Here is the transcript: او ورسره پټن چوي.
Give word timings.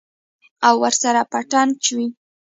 او 0.67 0.73
ورسره 0.83 1.21
پټن 1.31 1.67
چوي. 1.85 2.07